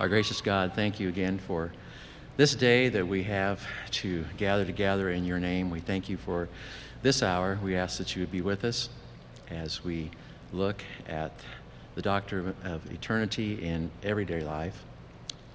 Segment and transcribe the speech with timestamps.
[0.00, 1.70] Our gracious God, thank you again for
[2.38, 5.68] this day that we have to gather together in your name.
[5.68, 6.48] We thank you for
[7.02, 7.58] this hour.
[7.62, 8.88] We ask that you would be with us
[9.50, 10.10] as we
[10.54, 11.32] look at
[11.96, 14.84] the doctor of eternity in everyday life.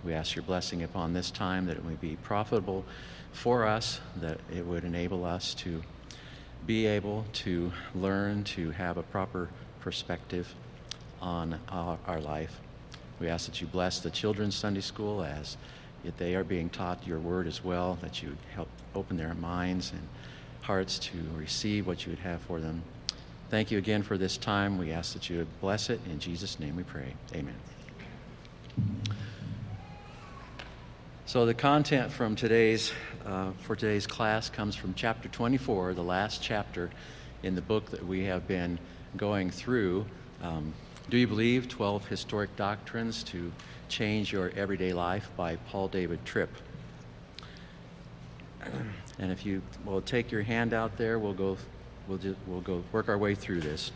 [0.04, 2.85] We ask your blessing upon this time that it would be profitable
[3.31, 5.81] for us, that it would enable us to
[6.67, 9.49] be able to learn to have a proper
[9.79, 10.53] perspective
[11.19, 12.62] on our, our life.
[13.20, 15.58] We ask that you bless the children's Sunday school as
[16.18, 20.08] they are being taught your word as well, that you help open their minds and
[20.62, 22.84] hearts to receive what you would have for them.
[23.50, 24.78] Thank you again for this time.
[24.78, 26.00] We ask that you would bless it.
[26.09, 27.14] In Jesus' name we pray.
[27.34, 27.56] Amen.
[31.28, 32.92] So the content from today's
[33.26, 36.92] uh, for today's class comes from chapter 24, the last chapter
[37.42, 38.78] in the book that we have been
[39.18, 40.06] going through.
[40.44, 40.73] Um,
[41.09, 43.52] do you believe 12 historic doctrines to
[43.90, 46.50] change your everyday life by Paul David Tripp?
[49.17, 51.56] And if you will take your hand out there, we'll go,
[52.06, 53.94] we'll, just, we'll go work our way through this.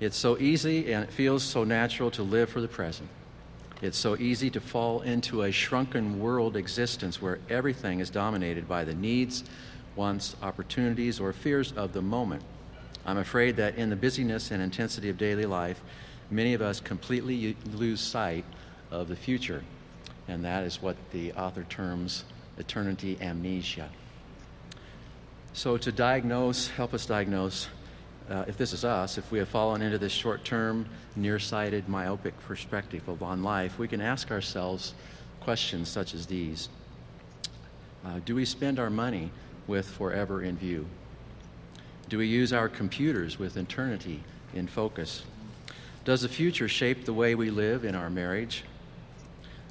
[0.00, 3.10] It's so easy and it feels so natural to live for the present.
[3.82, 8.84] It's so easy to fall into a shrunken world existence where everything is dominated by
[8.84, 9.44] the needs,
[9.96, 12.42] wants, opportunities, or fears of the moment.
[13.04, 15.82] I'm afraid that in the busyness and intensity of daily life,
[16.32, 18.44] many of us completely lose sight
[18.90, 19.62] of the future.
[20.28, 22.24] And that is what the author terms
[22.58, 23.90] eternity amnesia.
[25.52, 27.68] So, to diagnose, help us diagnose
[28.30, 32.38] uh, if this is us, if we have fallen into this short term, nearsighted, myopic
[32.40, 34.94] perspective of on life, we can ask ourselves
[35.40, 36.68] questions such as these
[38.04, 39.30] uh, Do we spend our money
[39.66, 40.86] with forever in view?
[42.08, 44.22] Do we use our computers with eternity
[44.54, 45.24] in focus?
[46.04, 48.64] Does the future shape the way we live in our marriage?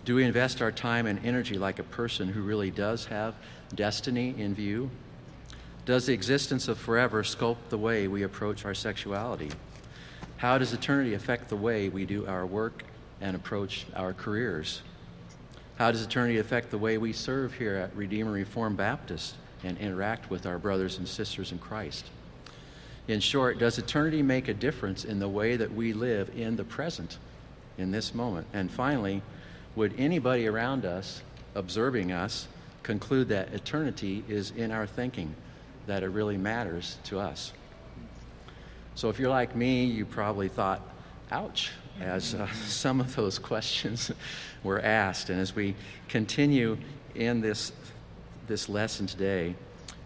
[0.06, 3.36] Do we invest our time and energy like a person who really does have
[3.76, 4.90] destiny in view?
[5.86, 9.52] Does the existence of forever sculpt the way we approach our sexuality?
[10.38, 12.84] How does eternity affect the way we do our work
[13.20, 14.84] and approach our careers?
[15.76, 19.36] How does eternity affect the way we serve here at Redeemer Reformed Baptist
[19.66, 22.06] and interact with our brothers and sisters in Christ?
[23.12, 26.64] In short, does eternity make a difference in the way that we live in the
[26.64, 27.18] present,
[27.78, 28.48] in this moment?
[28.54, 29.22] And finally,
[29.76, 31.22] would anybody around us,
[31.54, 32.48] observing us,
[32.84, 35.36] conclude that eternity is in our thinking,
[35.88, 37.52] that it really matters to us?
[38.96, 40.82] So if you're like me, you probably thought,
[41.32, 44.10] ouch, as uh, some of those questions
[44.64, 45.30] were asked.
[45.30, 45.76] And as we
[46.08, 46.78] continue
[47.14, 47.74] in this,
[48.48, 49.54] this lesson today,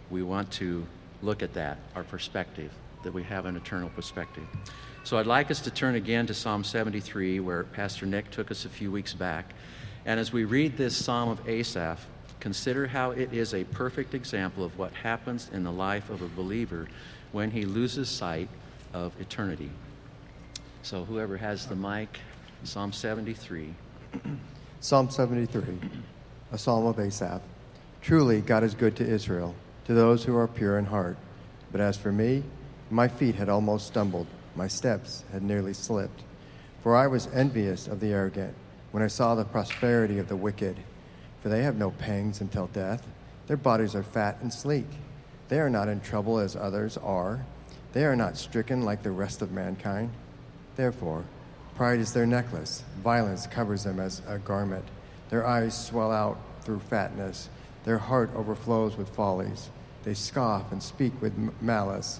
[0.10, 0.88] we want to
[1.22, 2.72] look at that, our perspective
[3.06, 4.44] that we have an eternal perspective.
[5.06, 8.66] So I'd like us to turn again to Psalm 73, where Pastor Nick took us
[8.66, 9.54] a few weeks back.
[10.06, 12.06] And as we read this Psalm of Asaph,
[12.40, 16.28] consider how it is a perfect example of what happens in the life of a
[16.28, 16.88] believer
[17.32, 18.50] when he loses sight
[18.94, 19.70] of eternity.
[20.82, 22.20] So whoever has the mic,
[22.64, 23.74] Psalm 73.
[24.80, 25.64] Psalm 73,
[26.52, 27.42] a psalm of Asaph.
[28.02, 29.56] Truly, God is good to Israel,
[29.86, 31.18] to those who are pure in heart.
[31.72, 32.44] But as for me,
[32.90, 36.22] my feet had almost stumbled, my steps had nearly slipped.
[36.82, 38.54] For I was envious of the arrogant
[38.92, 40.78] when I saw the prosperity of the wicked.
[41.42, 43.06] For they have no pangs until death.
[43.48, 44.88] Their bodies are fat and sleek.
[45.50, 47.46] They are not in trouble as others are.
[47.94, 50.12] They are not stricken like the rest of mankind.
[50.76, 51.26] Therefore,
[51.76, 54.86] pride is their necklace, violence covers them as a garment.
[55.30, 57.50] Their eyes swell out through fatness,
[57.84, 59.70] their heart overflows with follies.
[60.04, 62.20] They scoff and speak with malice.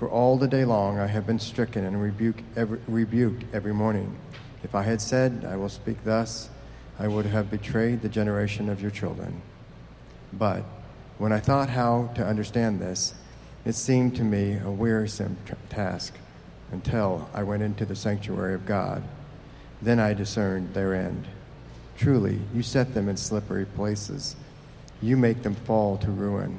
[0.00, 4.16] For all the day long I have been stricken and rebuked every, rebuked every morning.
[4.64, 6.48] If I had said, I will speak thus,
[6.98, 9.42] I would have betrayed the generation of your children.
[10.32, 10.64] But
[11.18, 13.12] when I thought how to understand this,
[13.66, 15.36] it seemed to me a wearisome
[15.68, 16.14] task
[16.72, 19.02] until I went into the sanctuary of God.
[19.82, 21.28] Then I discerned their end.
[21.98, 24.34] Truly, you set them in slippery places.
[25.02, 26.58] You make them fall to ruin.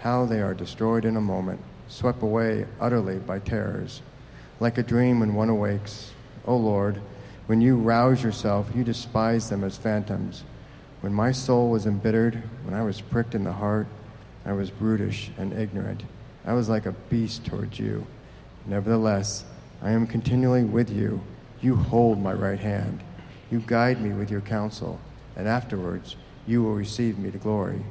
[0.00, 4.02] How they are destroyed in a moment swept away utterly by terrors.
[4.60, 6.12] Like a dream when one awakes,
[6.46, 7.00] O Lord,
[7.46, 10.44] when you rouse yourself, you despise them as phantoms.
[11.00, 13.86] When my soul was embittered, when I was pricked in the heart,
[14.44, 16.02] I was brutish and ignorant.
[16.44, 18.06] I was like a beast towards you.
[18.66, 19.44] Nevertheless,
[19.82, 21.20] I am continually with you.
[21.60, 23.02] You hold my right hand.
[23.50, 25.00] You guide me with your counsel,
[25.36, 26.16] and afterwards
[26.46, 27.82] you will receive me to glory.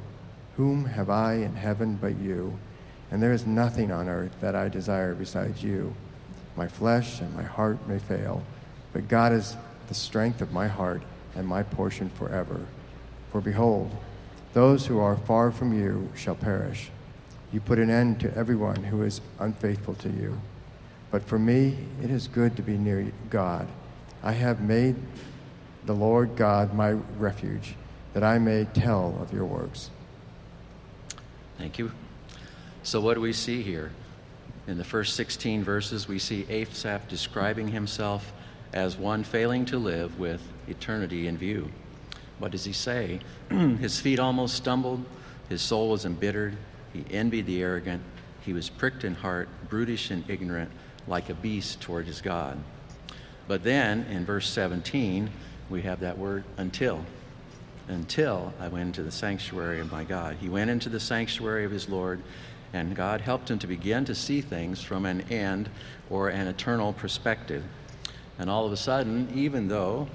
[0.56, 2.58] Whom have I in heaven but you?
[3.10, 5.94] And there is nothing on earth that I desire besides you.
[6.56, 8.42] My flesh and my heart may fail,
[8.92, 9.56] but God is
[9.88, 11.02] the strength of my heart
[11.34, 12.66] and my portion forever.
[13.30, 13.90] For behold,
[14.54, 16.90] those who are far from you shall perish.
[17.52, 20.40] You put an end to everyone who is unfaithful to you.
[21.10, 23.68] But for me, it is good to be near God.
[24.22, 24.96] I have made
[25.84, 27.74] the Lord God my refuge,
[28.12, 29.90] that I may tell of your works.
[31.58, 31.92] Thank you.
[32.86, 33.90] So, what do we see here?
[34.68, 38.32] In the first 16 verses, we see Asaph describing himself
[38.72, 41.68] as one failing to live with eternity in view.
[42.38, 43.18] What does he say?
[43.50, 45.04] his feet almost stumbled,
[45.48, 46.56] his soul was embittered,
[46.92, 48.04] he envied the arrogant,
[48.42, 50.70] he was pricked in heart, brutish and ignorant,
[51.08, 52.56] like a beast toward his God.
[53.48, 55.28] But then in verse 17,
[55.70, 57.04] we have that word until.
[57.88, 60.36] Until I went into the sanctuary of my God.
[60.40, 62.22] He went into the sanctuary of his Lord,
[62.72, 65.68] and God helped him to begin to see things from an end
[66.10, 67.64] or an eternal perspective.
[68.38, 70.08] And all of a sudden, even though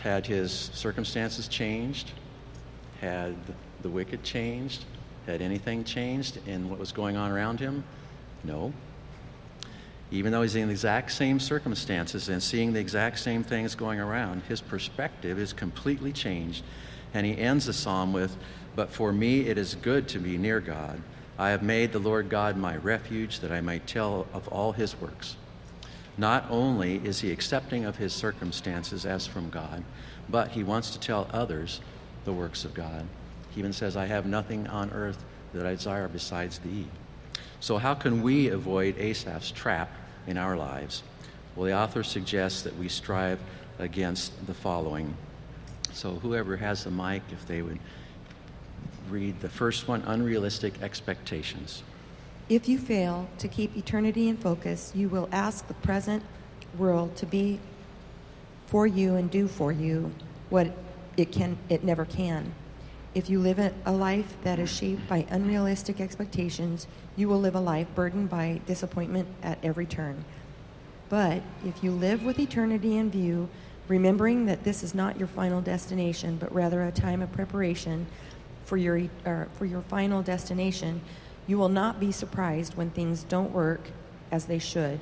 [0.00, 2.12] had his circumstances changed,
[3.00, 3.34] had
[3.82, 4.84] the wicked changed,
[5.26, 7.84] had anything changed in what was going on around him?
[8.44, 8.72] No.
[10.10, 14.00] Even though he's in the exact same circumstances and seeing the exact same things going
[14.00, 16.64] around, his perspective is completely changed.
[17.14, 18.36] And he ends the psalm with,
[18.74, 21.00] But for me it is good to be near God.
[21.38, 25.00] I have made the Lord God my refuge that I might tell of all his
[25.00, 25.36] works.
[26.16, 29.84] Not only is he accepting of his circumstances as from God,
[30.28, 31.80] but he wants to tell others
[32.24, 33.06] the works of God.
[33.50, 35.24] He even says, I have nothing on earth
[35.54, 36.86] that I desire besides thee.
[37.60, 39.90] So, how can we avoid Asaph's trap
[40.26, 41.02] in our lives?
[41.54, 43.40] Well, the author suggests that we strive
[43.78, 45.16] against the following.
[45.92, 47.78] So, whoever has the mic, if they would
[49.10, 51.82] read the first one unrealistic expectations.
[52.48, 56.22] If you fail to keep eternity in focus, you will ask the present
[56.76, 57.60] world to be
[58.66, 60.12] for you and do for you
[60.50, 60.72] what
[61.16, 62.54] it can it never can.
[63.14, 67.60] If you live a life that is shaped by unrealistic expectations, you will live a
[67.60, 70.24] life burdened by disappointment at every turn.
[71.08, 73.48] But if you live with eternity in view,
[73.88, 78.06] remembering that this is not your final destination, but rather a time of preparation
[78.68, 79.08] for your,
[79.54, 81.00] for your final destination,
[81.46, 83.80] you will not be surprised when things don't work
[84.30, 85.00] as they should,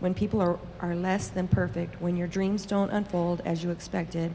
[0.00, 4.34] when people are, are less than perfect, when your dreams don't unfold as you expected,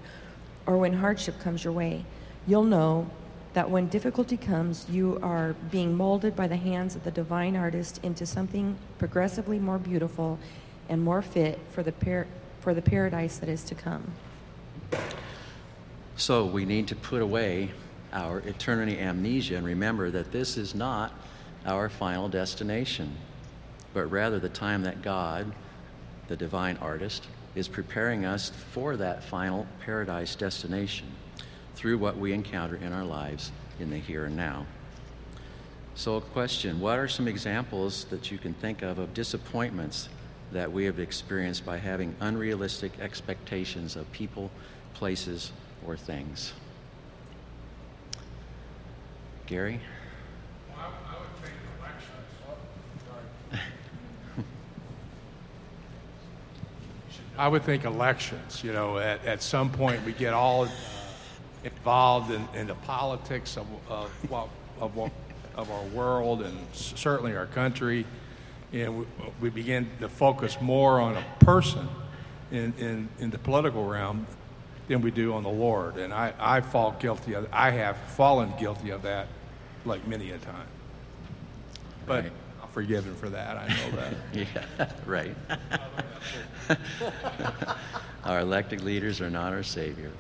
[0.68, 2.06] or when hardship comes your way
[2.48, 3.10] you'll know
[3.54, 8.00] that when difficulty comes, you are being molded by the hands of the divine artist
[8.04, 10.40] into something progressively more beautiful
[10.90, 12.28] and more fit for the, par-
[12.62, 14.14] for the paradise that is to come.
[16.16, 17.72] So we need to put away
[18.14, 21.14] our eternity amnesia and remember that this is not
[21.66, 23.16] our final destination,
[23.94, 25.52] but rather the time that God,
[26.28, 31.08] the divine artist, is preparing us for that final paradise destination
[31.76, 34.66] through what we encounter in our lives in the here and now.
[35.96, 40.10] So, a question What are some examples that you can think of of disappointments
[40.52, 44.52] that we have experienced by having unrealistic expectations of people,
[44.94, 45.52] places,
[45.86, 46.54] or things?
[49.48, 49.80] Gary?
[57.38, 58.64] I would think elections.
[58.64, 60.68] You know, at, at some point we get all
[61.64, 64.12] involved in, in the politics of, of,
[64.82, 65.12] of,
[65.56, 68.06] of our world and certainly our country.
[68.74, 69.06] And we,
[69.40, 71.88] we begin to focus more on a person
[72.52, 74.28] in, in, in the political realm
[74.90, 75.98] than we do on the Lord.
[75.98, 79.28] And I, I fall guilty of I have fallen guilty of that
[79.86, 80.68] like many a time.
[82.06, 82.34] But right.
[82.62, 83.58] I'm forgiven for that.
[83.58, 84.14] I know that.
[84.80, 85.36] yeah, right.
[88.24, 90.12] our elected leaders are not our Savior.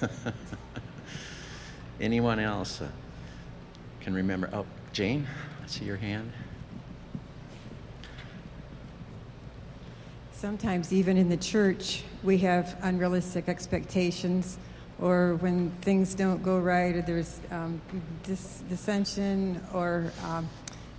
[2.00, 2.88] Anyone else uh,
[4.00, 4.50] can remember?
[4.52, 5.26] Oh, Jane,
[5.64, 6.30] I see your hand.
[10.32, 14.58] Sometimes, even in the church, we have unrealistic expectations,
[15.00, 17.80] or when things don't go right, or there's um,
[18.22, 20.48] dis- dissension, or um,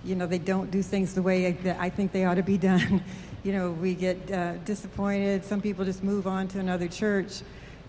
[0.04, 2.58] you know they don't do things the way that I think they ought to be
[2.58, 3.02] done.
[3.44, 5.44] you know, we get uh, disappointed.
[5.44, 7.42] Some people just move on to another church,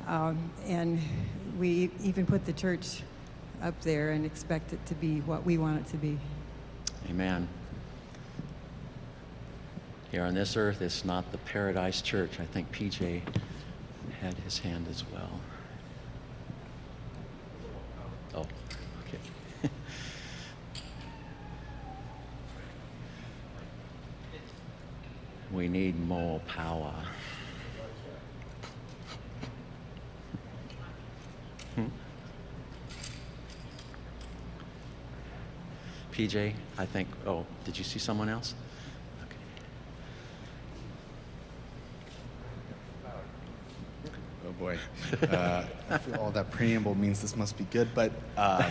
[0.07, 0.99] um, and
[1.59, 3.03] we even put the church
[3.61, 6.17] up there and expect it to be what we want it to be.
[7.09, 7.47] Amen.
[10.11, 12.39] Here on this earth, it's not the paradise church.
[12.39, 13.21] I think PJ
[14.21, 15.39] had his hand as well.
[18.33, 18.45] Oh,
[19.07, 19.19] okay.
[25.59, 26.93] We need more power.
[31.75, 31.87] Hmm?
[36.13, 37.09] PJ, I think.
[37.27, 38.55] Oh, did you see someone else?
[39.25, 39.35] Okay.
[44.47, 44.77] Oh boy.
[45.29, 45.65] Uh,
[46.19, 48.65] all that preamble means this must be good, but um,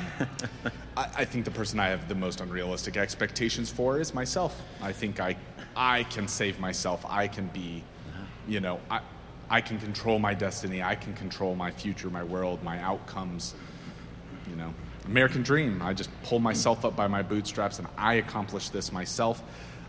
[0.97, 4.61] I, I think the person I have the most unrealistic expectations for is myself.
[4.83, 5.37] I think I,
[5.75, 7.05] I can save myself.
[7.09, 7.83] I can be,
[8.47, 9.01] you know, I,
[9.51, 10.83] I can control my destiny.
[10.83, 13.55] I can control my future, my world, my outcomes.
[14.49, 14.75] You know,
[15.07, 15.81] American dream.
[15.83, 19.43] I just pull myself up by my bootstraps and I accomplish this myself.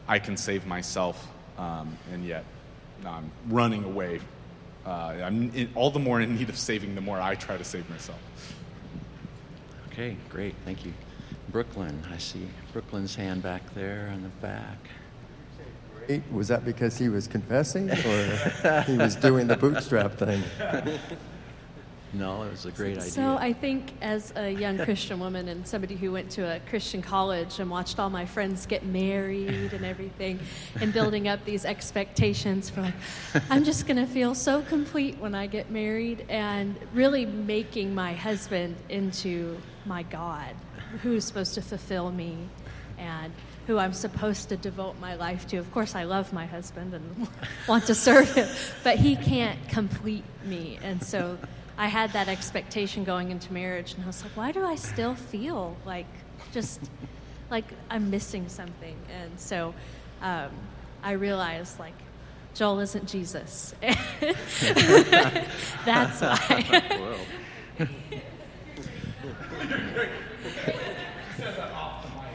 [0.08, 1.28] I can save myself,
[1.58, 2.44] um, and yet
[3.06, 4.22] I'm running away.
[4.90, 7.64] Uh, I'm in, all the more in need of saving the more I try to
[7.64, 8.20] save myself.
[9.92, 10.56] Okay, great.
[10.66, 10.94] Thank you.
[11.50, 14.78] Brooklyn, I see Brooklyn's hand back there in the back.
[16.08, 20.42] Eight, was that because he was confessing or he was doing the bootstrap thing?
[22.12, 23.12] No, it was a great idea.
[23.12, 27.04] So I think as a young Christian woman and somebody who went to a Christian
[27.04, 30.40] college and watched all my friends get married and everything
[30.82, 32.94] and building up these expectations for like
[33.50, 38.14] I'm just going to feel so complete when I get married and really making my
[38.14, 40.56] husband into my God
[41.04, 42.50] who's supposed to fulfill me
[42.98, 43.32] and
[43.68, 45.58] who I'm supposed to devote my life to.
[45.58, 47.28] Of course, I love my husband and
[47.68, 48.48] want to serve him,
[48.84, 50.80] but he can't complete me.
[50.82, 51.38] And so
[51.80, 55.16] I had that expectation going into marriage, and I was like, why do I still
[55.16, 56.08] feel like
[56.52, 56.82] just
[57.50, 58.98] like I'm missing something?
[59.10, 59.74] And so
[60.22, 60.50] um,
[61.02, 61.94] I realized, like,
[62.54, 63.74] Joel isn't Jesus.
[65.86, 66.82] That's why.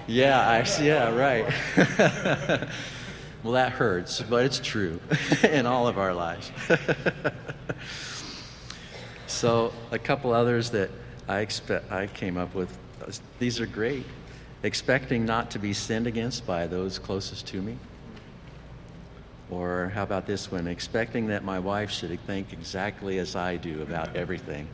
[0.06, 0.64] yeah, I.
[0.82, 1.44] Yeah, right.
[3.42, 4.98] well, that hurts, but it's true
[5.42, 6.50] in all of our lives.
[9.34, 10.90] So a couple others that
[11.26, 12.70] I expect I came up with.
[13.02, 13.10] Uh,
[13.40, 14.06] these are great.
[14.62, 17.76] Expecting not to be sinned against by those closest to me.
[19.50, 20.68] Or how about this one?
[20.68, 24.68] Expecting that my wife should think exactly as I do about everything.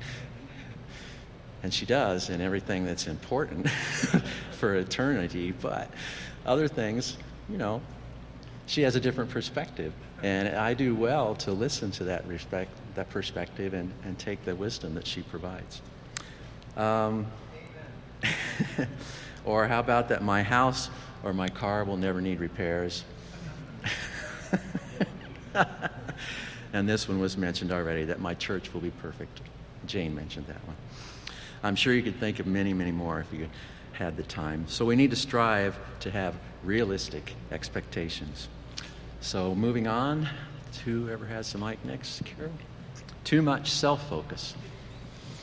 [1.63, 3.71] And she does in everything that's important
[4.53, 5.91] for eternity, but
[6.45, 7.17] other things,
[7.49, 7.81] you know,
[8.71, 9.93] she has a different perspective.
[10.23, 14.55] And I do well to listen to that respect, that perspective and, and take the
[14.55, 15.83] wisdom that she provides.
[16.77, 17.27] Um,
[19.45, 20.89] or how about that my house
[21.25, 23.03] or my car will never need repairs?
[26.73, 29.41] and this one was mentioned already that my church will be perfect.
[29.87, 30.77] Jane mentioned that one.
[31.65, 33.49] I'm sure you could think of many, many more if you
[33.95, 34.67] had the time.
[34.69, 38.47] So we need to strive to have realistic expectations.
[39.21, 40.29] So moving on
[40.85, 42.53] whoever has the mic next, Carol.
[43.25, 44.55] Too much self focus.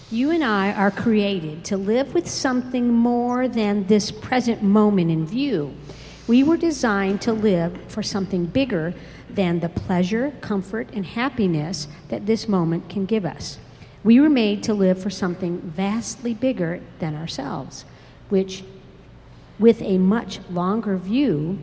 [0.10, 5.25] You and I are created to live with something more than this present moment in
[5.25, 5.75] view.
[6.27, 8.93] We were designed to live for something bigger
[9.29, 13.60] than the pleasure, comfort, and happiness that this moment can give us.
[14.03, 17.84] We were made to live for something vastly bigger than ourselves,
[18.29, 18.63] which,
[19.60, 21.60] with a much longer view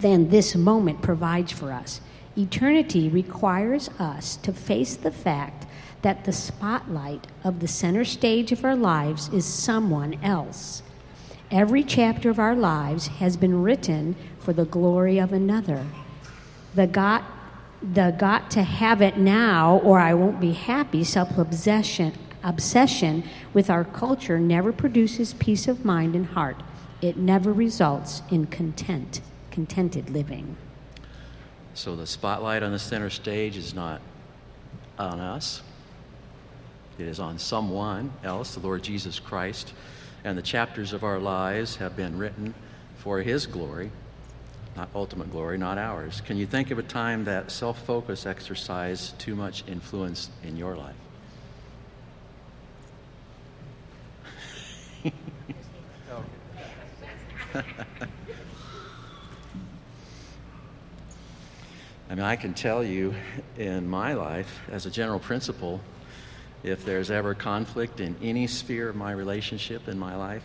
[0.00, 2.00] than this moment provides for us.
[2.36, 5.66] Eternity requires us to face the fact
[6.02, 10.82] that the spotlight of the center stage of our lives is someone else.
[11.50, 15.84] Every chapter of our lives has been written for the glory of another.
[16.74, 17.24] The got,
[17.82, 23.68] the got to have it now or I won't be happy self obsession obsession with
[23.68, 26.62] our culture never produces peace of mind and heart.
[27.02, 30.56] It never results in content, contented living.
[31.74, 34.00] So the spotlight on the center stage is not
[34.98, 35.62] on us,
[36.98, 39.72] it is on someone else, the Lord Jesus Christ.
[40.22, 42.52] And the chapters of our lives have been written
[42.98, 43.90] for His glory,
[44.76, 46.20] not ultimate glory, not ours.
[46.20, 50.76] Can you think of a time that self focus exercised too much influence in your
[50.76, 50.94] life?
[62.10, 63.14] I mean, I can tell you
[63.56, 65.80] in my life, as a general principle,
[66.64, 70.42] if there's ever conflict in any sphere of my relationship in my life,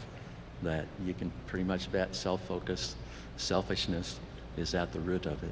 [0.61, 2.95] that you can pretty much bet self focus,
[3.37, 4.19] selfishness
[4.57, 5.51] is at the root of it.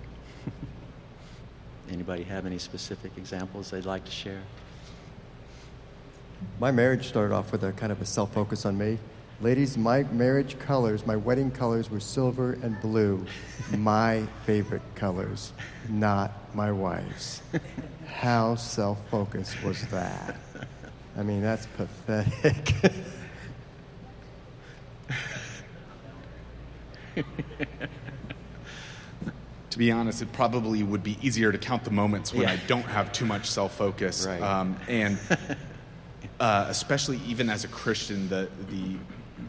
[1.92, 4.44] Anybody have any specific examples they'd like to share?
[6.60, 9.00] My marriage started off with a kind of a self focus on me.
[9.42, 13.26] Ladies, my marriage colors, my wedding colors were silver and blue,
[13.78, 15.52] my favorite colors,
[15.90, 17.42] not my wife's.
[18.08, 20.38] How self focused was that?
[21.18, 22.74] I mean, that's pathetic.
[29.70, 32.54] to be honest, it probably would be easier to count the moments when Yeah.
[32.54, 34.26] I don't have too much self focus.
[34.26, 34.42] Right.
[34.42, 35.18] Um, and
[36.40, 38.96] uh, especially even as a Christian, the, the,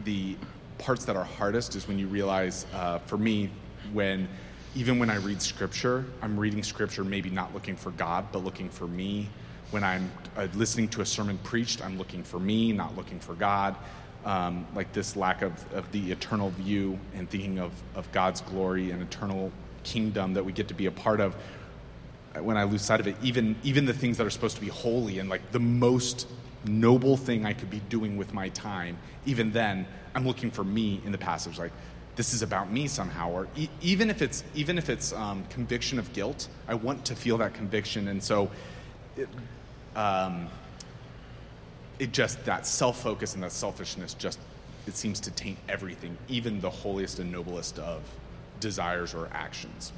[0.03, 0.35] the
[0.77, 3.49] parts that are hardest is when you realize, uh, for me,
[3.93, 4.27] when
[4.75, 8.69] even when I read scripture, I'm reading scripture maybe not looking for God, but looking
[8.69, 9.29] for me.
[9.71, 13.35] When I'm uh, listening to a sermon preached, I'm looking for me, not looking for
[13.35, 13.75] God.
[14.25, 18.91] Um, like this lack of, of the eternal view and thinking of, of God's glory
[18.91, 19.51] and eternal
[19.83, 21.35] kingdom that we get to be a part of
[22.41, 24.67] when I lose sight of it, even even the things that are supposed to be
[24.67, 26.27] holy and like the most
[26.67, 31.01] noble thing I could be doing with my time, even then I'm looking for me
[31.05, 31.57] in the passage.
[31.57, 31.71] Like
[32.15, 35.99] this is about me somehow, or e- even if it's even if it's um, conviction
[35.99, 38.49] of guilt, I want to feel that conviction, and so.
[39.17, 39.29] It,
[39.95, 40.49] um,
[41.97, 44.37] it just that self-focus and that selfishness just
[44.85, 48.01] it seems to taint everything even the holiest and noblest of
[48.59, 49.93] desires or actions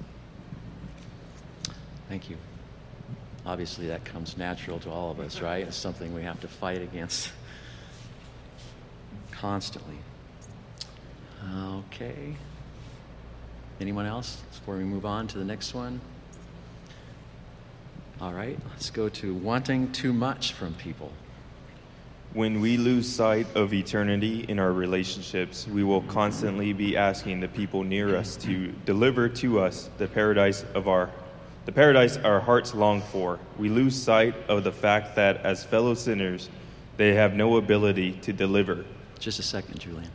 [2.10, 2.38] Thank you.
[3.48, 5.66] Obviously, that comes natural to all of us, right?
[5.66, 7.32] It's something we have to fight against
[9.32, 9.96] constantly.
[11.56, 12.36] Okay.
[13.80, 16.02] Anyone else before we move on to the next one?
[18.20, 21.14] All right, let's go to wanting too much from people.
[22.34, 27.48] When we lose sight of eternity in our relationships, we will constantly be asking the
[27.48, 31.10] people near us to deliver to us the paradise of our
[31.68, 33.38] the paradise our hearts long for.
[33.60, 36.50] We lose sight of the fact that as fellow sinners,
[36.96, 38.86] they have no ability to deliver.
[39.20, 40.10] Just a second, Julian.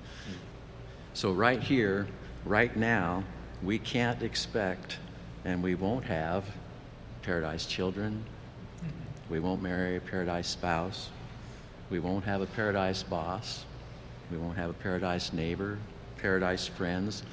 [1.12, 2.08] So, right here,
[2.46, 3.22] right now,
[3.62, 4.96] we can't expect,
[5.44, 6.46] and we won't have
[7.20, 8.24] paradise children.
[9.28, 11.10] We won't marry a paradise spouse.
[11.90, 13.66] We won't have a paradise boss.
[14.30, 15.76] We won't have a paradise neighbor,
[16.16, 17.24] paradise friends,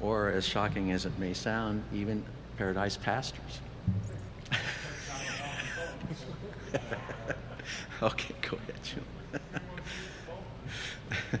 [0.00, 2.24] or as shocking as it may sound, even
[2.56, 3.60] paradise pastors.
[8.02, 9.08] okay, go ahead, Julian.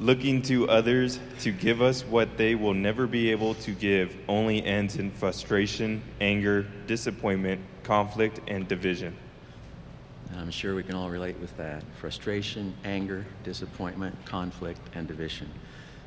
[0.00, 4.64] Looking to others to give us what they will never be able to give only
[4.64, 9.16] ends in frustration, anger, disappointment, conflict, and division.
[10.36, 15.48] I'm sure we can all relate with that frustration, anger, disappointment, conflict, and division.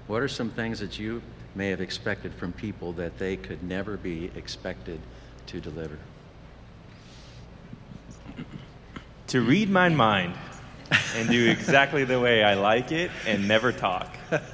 [0.08, 1.22] What are some things that you
[1.54, 5.00] may have expected from people that they could never be expected
[5.48, 5.98] to deliver?
[9.36, 10.34] To read my mind
[11.18, 14.16] and do exactly the way I like it and never talk.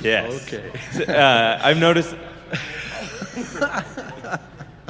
[0.00, 0.46] Yes.
[0.46, 0.70] Okay.
[1.12, 2.14] Uh, I've noticed.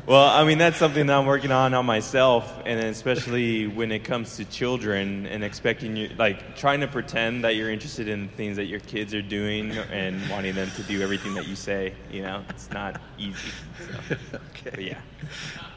[0.06, 4.04] well, I mean, that's something that I'm working on on myself, and especially when it
[4.04, 8.56] comes to children and expecting you, like, trying to pretend that you're interested in things
[8.58, 11.94] that your kids are doing and wanting them to do everything that you say.
[12.12, 13.50] You know, it's not easy.
[13.78, 14.16] So.
[14.34, 14.70] okay.
[14.70, 15.00] But yeah.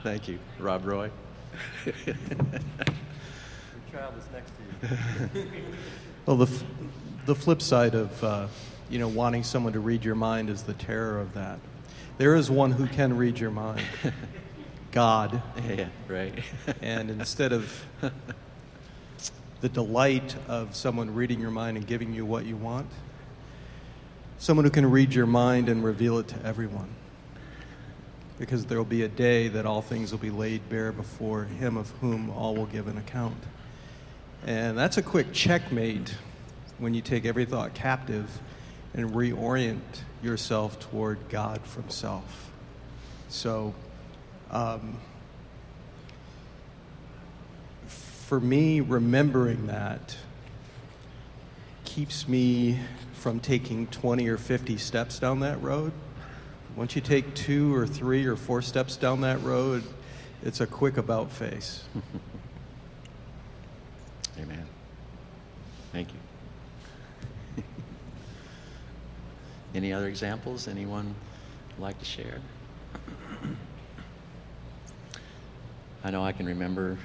[0.04, 0.40] Thank you.
[0.60, 1.10] Rob Roy?
[1.86, 1.96] Your
[3.92, 4.52] child is next
[5.32, 5.48] to you.
[6.26, 6.64] Well, the, f-
[7.26, 8.48] the flip side of uh,
[8.90, 11.60] you know wanting someone to read your mind is the terror of that.
[12.18, 13.82] There is one who can read your mind,
[14.92, 16.34] God, yeah, right.
[16.82, 17.86] and instead of
[19.62, 22.88] the delight of someone reading your mind and giving you what you want,
[24.40, 26.90] someone who can read your mind and reveal it to everyone.
[28.42, 31.78] Because there will be a day that all things will be laid bare before him
[31.78, 33.38] of whom all will give an account.
[34.48, 36.16] And that's a quick checkmate
[36.80, 38.42] when you take every thought captive
[38.96, 39.80] and reorient
[40.24, 42.50] yourself toward God from self.
[43.30, 43.76] So,
[44.50, 44.98] um,
[47.86, 50.18] for me, remembering that
[51.84, 52.80] keeps me
[53.14, 55.92] from taking 20 or 50 steps down that road.
[56.76, 59.84] Once you take two or three or four steps down that road,
[60.44, 61.84] it's a quick about face.
[64.40, 64.66] Amen.
[65.92, 66.10] Thank
[67.58, 67.58] you.
[69.76, 70.68] Any other examples?
[70.68, 71.14] Anyone
[71.78, 72.40] like to share?
[76.04, 76.98] I know I can remember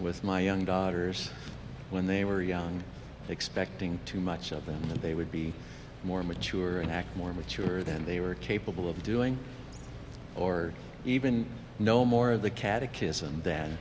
[0.00, 1.30] with my young daughters
[1.90, 2.82] when they were young,
[3.28, 5.52] expecting too much of them, that they would be
[6.04, 9.38] more mature and act more mature than they were capable of doing,
[10.36, 10.72] or
[11.04, 11.46] even
[11.78, 13.78] know more of the catechism than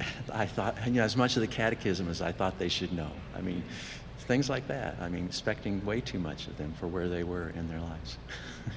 [0.32, 3.10] I thought, you know, as much of the catechism as I thought they should know.
[3.36, 3.62] I mean,
[4.28, 4.96] things like that.
[5.00, 8.18] I mean, expecting way too much of them for where they were in their lives.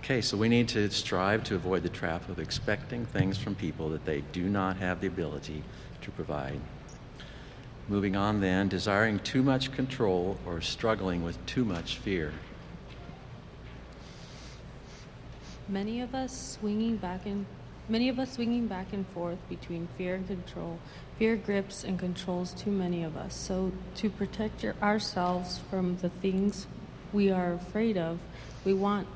[0.00, 3.88] okay, so we need to strive to avoid the trap of expecting things from people
[3.90, 5.62] that they do not have the ability
[6.00, 6.60] to provide.
[7.88, 12.32] Moving on, then, desiring too much control or struggling with too much fear.
[15.68, 17.46] Many of us swinging back and
[17.88, 20.78] many of us swinging back and forth between fear and control.
[21.18, 23.34] Fear grips and controls too many of us.
[23.34, 26.66] So to protect your, ourselves from the things
[27.12, 28.18] we are afraid of,
[28.64, 29.06] we want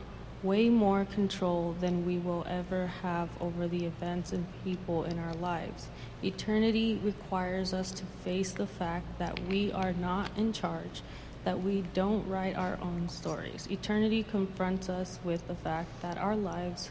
[0.46, 5.34] way more control than we will ever have over the events and people in our
[5.34, 5.88] lives.
[6.22, 11.02] Eternity requires us to face the fact that we are not in charge,
[11.44, 13.66] that we don't write our own stories.
[13.70, 16.90] Eternity confronts us with the fact that our lives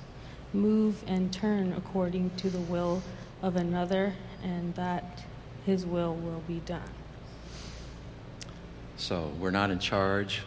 [0.54, 3.02] move and turn according to the will
[3.42, 4.14] of another
[4.44, 5.24] and that
[5.66, 6.90] his will will be done.
[8.98, 10.42] So we're not in charge.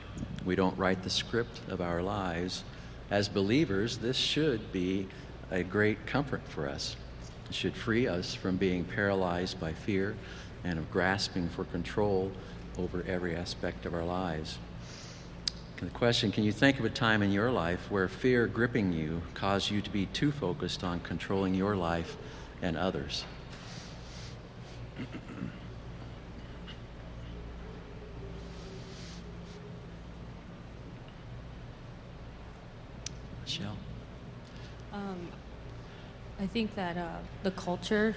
[0.44, 2.64] We don't write the script of our lives.
[3.10, 5.08] As believers, this should be
[5.50, 6.96] a great comfort for us.
[7.48, 10.14] It should free us from being paralyzed by fear
[10.64, 12.30] and of grasping for control
[12.78, 14.58] over every aspect of our lives.
[15.80, 19.22] The question Can you think of a time in your life where fear gripping you
[19.34, 22.16] caused you to be too focused on controlling your life
[22.60, 23.24] and others?
[33.44, 33.78] Michelle?
[34.92, 35.28] Um,
[36.40, 38.14] I think that uh, the culture,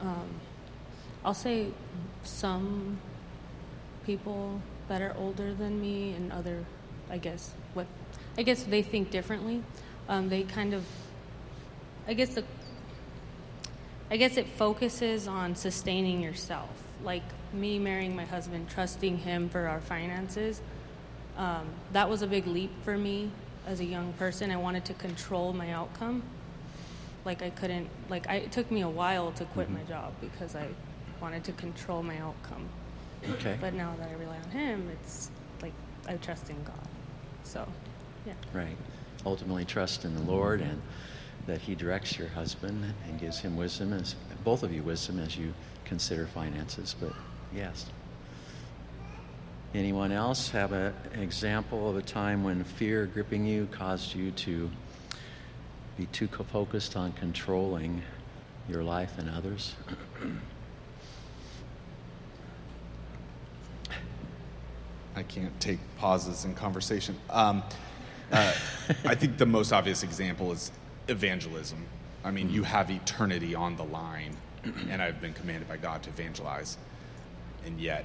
[0.00, 0.28] um,
[1.24, 1.68] I'll say
[2.22, 2.98] some
[4.06, 6.64] people that are older than me and other,
[7.10, 7.86] I guess, what,
[8.36, 9.62] I guess they think differently.
[10.08, 10.84] Um, they kind of,
[12.06, 12.44] I guess the,
[14.10, 16.70] I guess it focuses on sustaining yourself.
[17.02, 20.60] Like me marrying my husband, trusting him for our finances.
[21.36, 23.30] Um, that was a big leap for me
[23.66, 24.50] as a young person.
[24.50, 26.22] I wanted to control my outcome.
[27.28, 29.88] Like I couldn't, like I, it took me a while to quit my mm-hmm.
[29.88, 30.66] job because I
[31.20, 32.66] wanted to control my outcome.
[33.32, 33.54] Okay.
[33.60, 35.74] But now that I rely on him, it's like
[36.08, 36.88] I trust in God.
[37.42, 37.68] So,
[38.24, 38.32] yeah.
[38.54, 38.78] Right.
[39.26, 40.80] Ultimately, trust in the Lord and
[41.46, 45.36] that He directs your husband and gives him wisdom, as both of you wisdom as
[45.36, 45.52] you
[45.84, 46.96] consider finances.
[46.98, 47.12] But
[47.54, 47.84] yes.
[49.74, 54.30] Anyone else have a, an example of a time when fear gripping you caused you
[54.30, 54.70] to
[55.98, 58.02] be too focused on controlling
[58.68, 59.74] your life and others?
[65.16, 67.16] I can't take pauses in conversation.
[67.28, 67.64] Um,
[68.30, 68.54] uh,
[69.04, 70.70] I think the most obvious example is
[71.08, 71.84] evangelism.
[72.24, 74.36] I mean, you have eternity on the line,
[74.88, 76.78] and I've been commanded by God to evangelize.
[77.66, 78.04] And yet,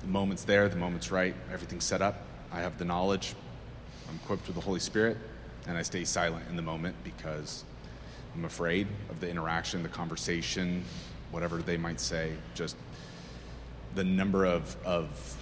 [0.00, 2.22] the moment's there, the moment's right, everything's set up.
[2.50, 3.36] I have the knowledge,
[4.08, 5.16] I'm equipped with the Holy Spirit,
[5.66, 7.64] and I stay silent in the moment because
[8.34, 10.84] I'm afraid of the interaction, the conversation,
[11.30, 12.32] whatever they might say.
[12.54, 12.76] Just
[13.94, 15.36] the number of, of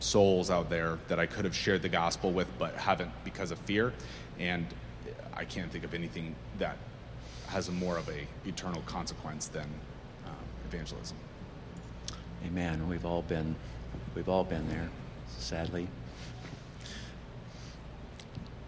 [0.00, 3.58] souls out there that I could have shared the gospel with but haven't because of
[3.60, 3.92] fear.
[4.38, 4.66] And
[5.34, 6.76] I can't think of anything that
[7.48, 9.68] has more of a eternal consequence than
[10.26, 10.32] um,
[10.66, 11.16] evangelism.
[12.44, 12.88] Amen.
[12.88, 13.54] We've all been,
[14.14, 14.88] we've all been there,
[15.38, 15.88] sadly.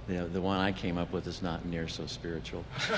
[0.08, 2.64] The, the one I came up with is not near so spiritual.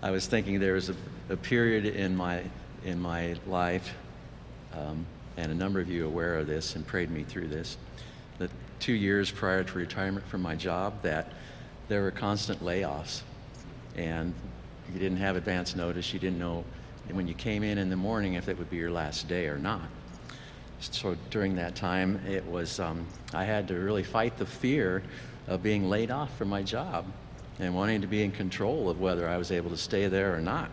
[0.00, 0.94] I was thinking there was a,
[1.30, 2.44] a period in my,
[2.84, 3.92] in my life,
[4.72, 5.04] um,
[5.36, 7.76] and a number of you are aware of this and prayed me through this,
[8.38, 11.32] that two years prior to retirement from my job, that
[11.88, 13.22] there were constant layoffs.
[13.96, 14.32] And
[14.92, 16.12] you didn't have advance notice.
[16.12, 16.64] You didn't know
[17.10, 19.58] when you came in in the morning if it would be your last day or
[19.58, 19.88] not.
[20.80, 25.02] So during that time, it was um, I had to really fight the fear
[25.46, 27.04] of being laid off from my job
[27.58, 30.40] and wanting to be in control of whether I was able to stay there or
[30.40, 30.70] not.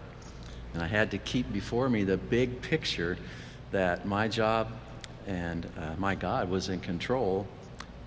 [0.74, 3.18] And I had to keep before me the big picture
[3.72, 4.72] that my job
[5.26, 7.48] and uh, my God was in control.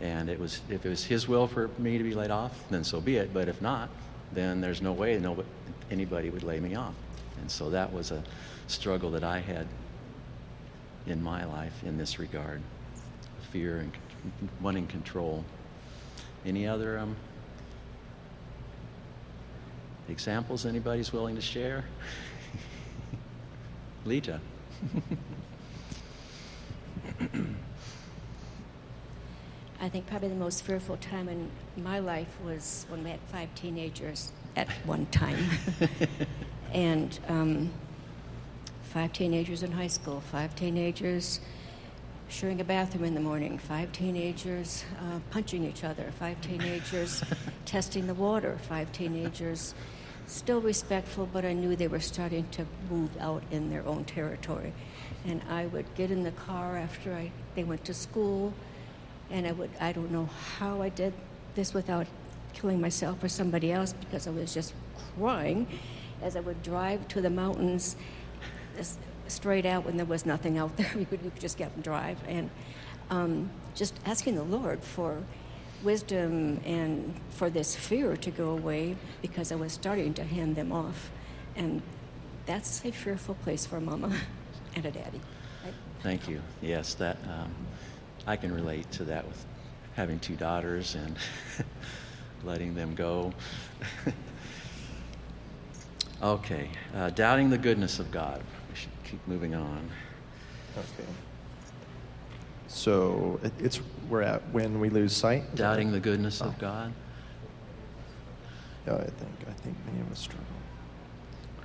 [0.00, 2.84] And it was if it was His will for me to be laid off, then
[2.84, 3.34] so be it.
[3.34, 3.88] But if not,
[4.32, 5.48] then there's no way nobody,
[5.90, 6.94] anybody would lay me off.
[7.40, 8.22] And so that was a
[8.68, 9.66] struggle that I had
[11.10, 12.60] in my life in this regard
[13.50, 13.92] fear and
[14.60, 15.44] wanting control.
[16.44, 17.16] Any other um,
[20.08, 21.84] examples anybody's willing to share?
[24.04, 24.40] Lita.
[29.80, 33.54] I think probably the most fearful time in my life was when we had five
[33.54, 35.38] teenagers at one time.
[36.72, 37.70] and um,
[38.88, 41.40] five teenagers in high school, five teenagers
[42.28, 47.22] sharing a bathroom in the morning, five teenagers uh, punching each other, five teenagers
[47.66, 49.74] testing the water, five teenagers
[50.26, 54.72] still respectful, but I knew they were starting to move out in their own territory.
[55.26, 58.52] And I would get in the car after I, they went to school,
[59.30, 61.12] and I would, I don't know how I did
[61.54, 62.06] this without
[62.54, 64.72] killing myself or somebody else because I was just
[65.16, 65.66] crying
[66.22, 67.96] as I would drive to the mountains
[69.28, 70.90] straight out when there was nothing out there.
[70.96, 72.18] We could, we could just get and drive.
[72.26, 72.50] And
[73.10, 75.22] um, just asking the Lord for
[75.82, 80.72] wisdom and for this fear to go away because I was starting to hand them
[80.72, 81.10] off.
[81.54, 81.82] And
[82.46, 84.12] that's a fearful place for a mama
[84.74, 85.20] and a daddy.
[86.02, 86.40] Thank you.
[86.62, 87.52] Yes, that um,
[88.26, 89.44] I can relate to that with
[89.94, 91.16] having two daughters and
[92.44, 93.32] letting them go.
[96.22, 98.42] okay, uh, doubting the goodness of God.
[99.08, 99.88] We should keep moving on.
[100.76, 101.08] Okay.
[102.66, 105.54] So it, it's we're at when we lose sight.
[105.54, 106.46] Doubting the goodness oh.
[106.46, 106.92] of God.
[108.86, 110.46] Yeah, I think I think many of us struggle.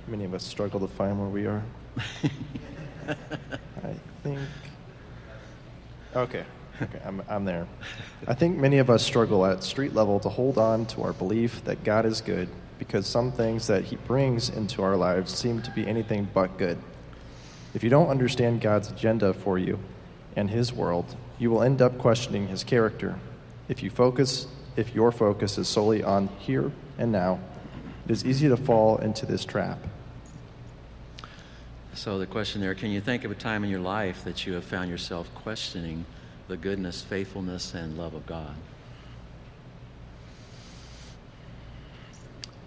[0.06, 1.62] Many of us struggle to find where we are.
[3.08, 4.40] I think.
[6.16, 6.44] Okay,
[6.80, 7.66] okay, I'm I'm there.
[8.26, 11.62] I think many of us struggle at street level to hold on to our belief
[11.64, 15.70] that God is good because some things that He brings into our lives seem to
[15.72, 16.78] be anything but good.
[17.74, 19.78] If you don't understand God's agenda for you,
[20.36, 23.18] and his world, you will end up questioning his character.
[23.68, 27.40] If you focus, if your focus is solely on here and now,
[28.04, 29.78] it is easy to fall into this trap.
[31.94, 34.54] So the question there, can you think of a time in your life that you
[34.54, 36.04] have found yourself questioning
[36.48, 38.54] the goodness, faithfulness, and love of God?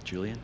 [0.03, 0.39] Julian?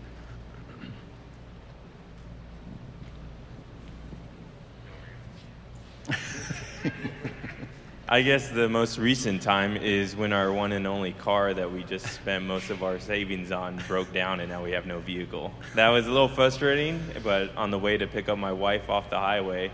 [8.08, 11.84] I guess the most recent time is when our one and only car that we
[11.84, 15.54] just spent most of our savings on broke down and now we have no vehicle.
[15.76, 19.10] That was a little frustrating, but on the way to pick up my wife off
[19.10, 19.72] the highway,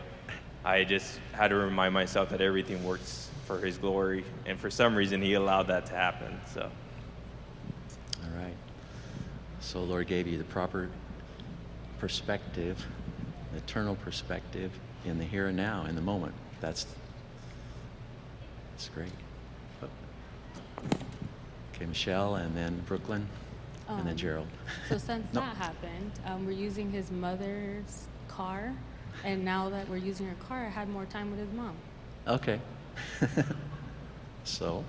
[0.64, 4.96] I just had to remind myself that everything works for His glory, and for some
[4.96, 6.40] reason He allowed that to happen.
[6.54, 6.62] So.
[6.62, 8.56] All right.
[9.60, 10.90] So, Lord gave you the proper
[12.00, 12.86] perspective,
[13.56, 14.72] eternal perspective
[15.04, 16.36] in the here and now, in the moment.
[16.62, 16.86] That's
[18.80, 19.12] that's great.
[21.76, 23.28] Okay, Michelle, and then Brooklyn,
[23.90, 24.48] um, and then um, Gerald.
[24.88, 25.42] So since no.
[25.42, 28.74] that happened, um, we're using his mother's car,
[29.26, 31.76] and now that we're using her car, I had more time with his mom.
[32.26, 32.62] Okay.
[34.46, 34.86] so,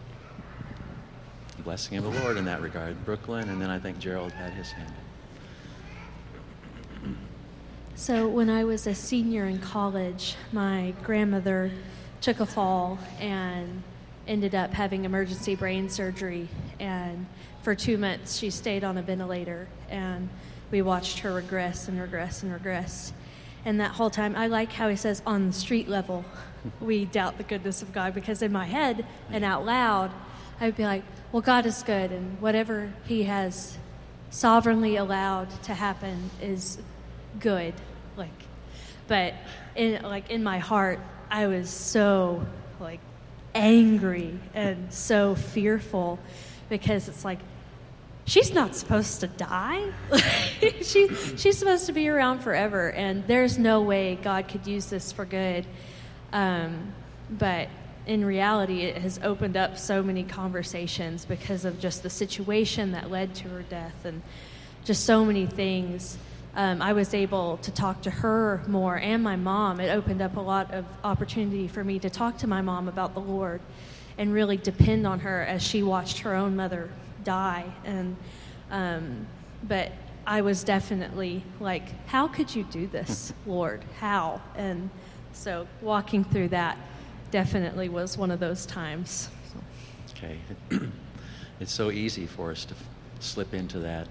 [1.64, 3.04] blessing of the Lord in that regard.
[3.04, 4.94] Brooklyn, and then I think Gerald had his hand.
[7.96, 11.72] So, when I was a senior in college, my grandmother
[12.20, 13.82] took a fall and
[14.26, 16.48] ended up having emergency brain surgery.
[16.78, 17.26] And
[17.62, 19.68] for two months, she stayed on a ventilator.
[19.88, 20.28] And
[20.70, 23.12] we watched her regress and regress and regress.
[23.64, 26.24] And that whole time, I like how he says, on the street level,
[26.80, 28.14] we doubt the goodness of God.
[28.14, 30.10] Because in my head and out loud,
[30.60, 31.02] I'd be like,
[31.32, 32.12] well, God is good.
[32.12, 33.78] And whatever he has
[34.30, 36.78] sovereignly allowed to happen is
[37.38, 37.74] good.
[38.16, 38.28] Like,
[39.08, 39.34] but
[39.74, 42.44] in, like in my heart, I was so
[42.80, 43.00] like
[43.54, 46.18] angry and so fearful
[46.68, 47.38] because it's like
[48.24, 49.92] she's not supposed to die.
[50.82, 55.12] she she's supposed to be around forever, and there's no way God could use this
[55.12, 55.66] for good.
[56.32, 56.92] Um,
[57.30, 57.68] but
[58.06, 63.10] in reality, it has opened up so many conversations because of just the situation that
[63.10, 64.22] led to her death, and
[64.84, 66.18] just so many things
[66.60, 69.80] um, I was able to talk to her more and my mom.
[69.80, 73.14] It opened up a lot of opportunity for me to talk to my mom about
[73.14, 73.62] the Lord
[74.18, 76.90] and really depend on her as she watched her own mother
[77.24, 77.64] die.
[77.86, 78.14] And
[78.70, 79.26] um,
[79.66, 79.90] but
[80.26, 83.82] I was definitely like, how could you do this, Lord?
[83.98, 84.42] How?
[84.54, 84.90] And
[85.32, 86.76] so walking through that
[87.30, 89.30] definitely was one of those times.
[90.10, 90.38] Okay,
[91.58, 92.74] it's so easy for us to
[93.18, 94.08] slip into that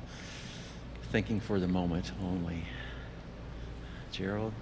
[1.12, 2.64] thinking for the moment only.
[4.12, 4.54] Gerald?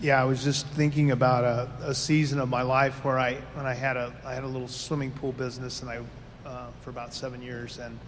[0.00, 3.66] Yeah, I was just thinking about a, a season of my life where I when
[3.66, 6.00] I had a I had a little swimming pool business and I
[6.46, 7.98] uh, for about seven years and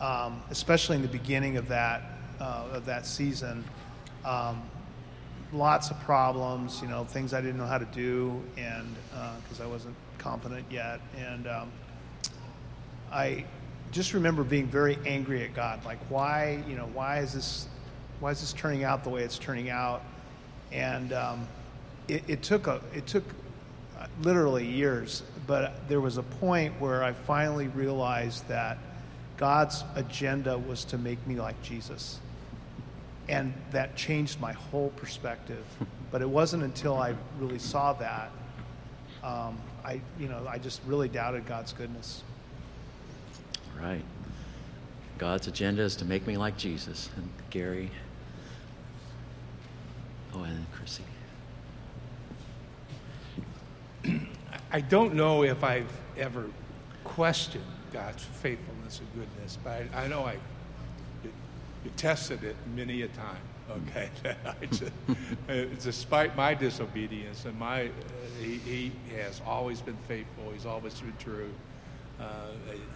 [0.00, 2.02] um, especially in the beginning of that
[2.40, 3.64] uh, of that season,
[4.24, 4.62] um,
[5.52, 6.80] lots of problems.
[6.82, 8.94] You know, things I didn't know how to do and
[9.42, 11.72] because uh, I wasn't competent yet and um,
[13.10, 13.46] I
[13.90, 15.84] just remember being very angry at God.
[15.84, 17.66] Like, why, you know, why is this,
[18.20, 20.02] why is this turning out the way it's turning out?
[20.70, 21.48] And um,
[22.08, 23.24] it, it, took a, it took
[23.98, 28.78] uh, literally years, but there was a point where I finally realized that
[29.36, 32.20] God's agenda was to make me like Jesus,
[33.28, 35.64] and that changed my whole perspective.
[36.10, 38.30] But it wasn't until I really saw that,
[39.24, 42.22] um, I, you know, I just really doubted God's goodness.
[43.78, 44.04] Right.
[45.18, 47.10] God's agenda is to make me like Jesus.
[47.16, 47.90] And Gary.
[50.34, 51.04] Oh, and Chrissy.
[54.72, 56.46] I don't know if I've ever
[57.04, 60.36] questioned God's faithfulness and goodness, but I, I know I
[61.24, 61.32] you,
[61.96, 63.42] tested it many a time.
[63.70, 64.10] Okay,
[64.70, 64.82] just,
[65.48, 67.90] uh, despite my disobedience and my, uh,
[68.40, 70.50] he, he, has always been faithful.
[70.52, 71.50] He's always been true.
[72.18, 72.24] Uh,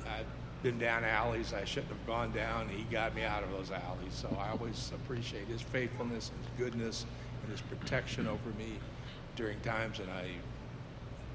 [0.07, 0.23] I,
[0.65, 2.71] been down alleys I shouldn't have gone down.
[2.71, 4.13] He got me out of those alleys.
[4.15, 7.05] So I always appreciate his faithfulness, his goodness,
[7.43, 8.79] and his protection over me
[9.37, 10.31] during times that I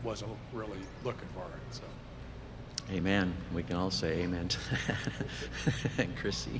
[0.03, 1.75] wasn't really looking for it.
[1.75, 1.83] So.
[2.91, 3.31] Amen.
[3.53, 5.13] We can all say amen to that.
[5.99, 6.59] and Chrissy.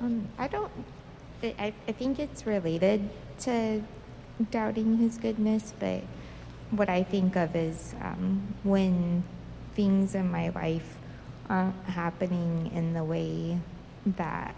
[0.00, 0.72] Um, I don't.
[1.42, 3.08] I, I think it's related
[3.40, 3.82] to
[4.50, 6.02] doubting his goodness, but
[6.70, 9.22] what I think of is um, when
[9.74, 10.96] things in my life
[11.48, 13.58] aren't happening in the way
[14.04, 14.54] that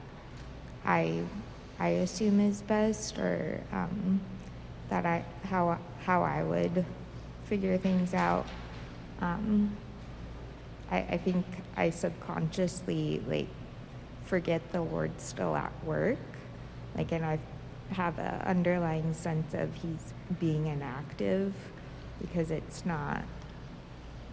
[0.85, 1.23] I
[1.79, 4.21] I assume is best, or um,
[4.89, 6.85] that I how how I would
[7.45, 8.47] figure things out.
[9.21, 9.77] Um,
[10.91, 11.45] I, I think
[11.77, 13.49] I subconsciously like
[14.25, 16.19] forget the Lord's still at work,
[16.97, 17.39] like, and I
[17.91, 21.55] have an underlying sense of He's being inactive
[22.21, 23.23] because it's not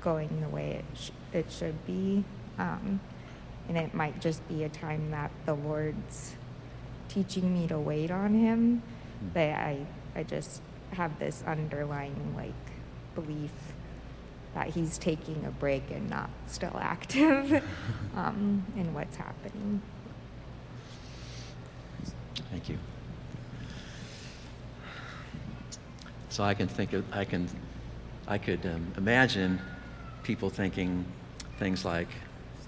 [0.01, 2.23] going the way it, sh- it should be.
[2.57, 2.99] Um,
[3.67, 6.35] and it might just be a time that the Lord's
[7.09, 8.83] teaching me to wait on Him.
[9.19, 9.27] Hmm.
[9.33, 12.53] But I, I just have this underlying like
[13.15, 13.51] belief
[14.53, 17.63] that He's taking a break and not still active
[18.15, 19.81] um, in what's happening.
[22.51, 22.77] Thank you.
[26.29, 27.49] So I can think of, I can
[28.27, 29.61] I could um, imagine
[30.23, 31.05] people thinking
[31.59, 32.07] things like,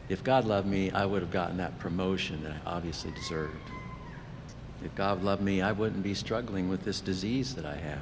[0.10, 3.56] if God loved me, I would have gotten that promotion that I obviously deserved.
[4.84, 8.00] If God loved me, I wouldn't be struggling with this disease that I have.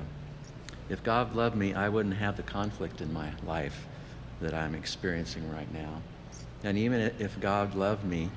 [0.90, 3.88] If God loved me, I wouldn't have the conflict in my life
[4.42, 6.02] that I'm experiencing right now.
[6.64, 8.30] And even if God loved me,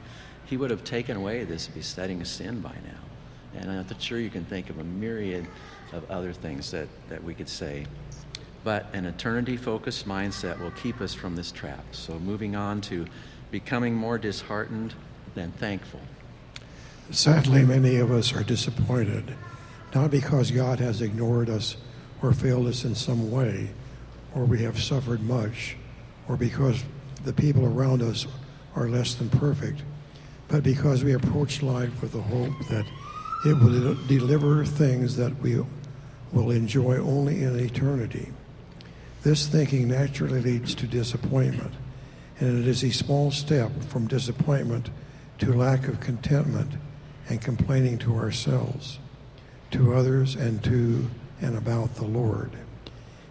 [0.46, 3.60] He would have taken away this besetting sin by now.
[3.60, 5.46] And I'm sure you can think of a myriad
[5.92, 7.86] of other things that, that we could say
[8.68, 11.82] but an eternity focused mindset will keep us from this trap.
[11.92, 13.06] So, moving on to
[13.50, 14.92] becoming more disheartened
[15.34, 16.00] than thankful.
[17.10, 19.34] Sadly, many of us are disappointed,
[19.94, 21.78] not because God has ignored us
[22.20, 23.70] or failed us in some way,
[24.34, 25.78] or we have suffered much,
[26.28, 26.84] or because
[27.24, 28.26] the people around us
[28.76, 29.82] are less than perfect,
[30.48, 32.84] but because we approach life with the hope that
[33.46, 35.58] it will deliver things that we
[36.34, 38.30] will enjoy only in eternity.
[39.22, 41.74] This thinking naturally leads to disappointment,
[42.38, 44.90] and it is a small step from disappointment
[45.38, 46.74] to lack of contentment
[47.28, 49.00] and complaining to ourselves,
[49.72, 52.52] to others, and to and about the Lord.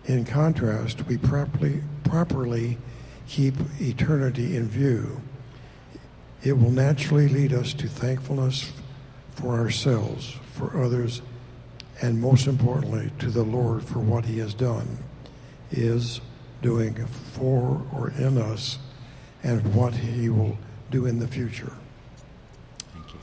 [0.06, 2.78] In contrast, we properly, properly
[3.28, 5.22] keep eternity in view.
[6.44, 8.72] It will naturally lead us to thankfulness
[9.32, 11.22] for ourselves, for others,
[12.02, 14.98] and most importantly, to the Lord for what He has done
[15.72, 16.22] is
[16.62, 18.80] doing for or in us
[19.44, 20.58] and what he will
[20.90, 21.74] do in the future.
[22.94, 23.20] Thank you.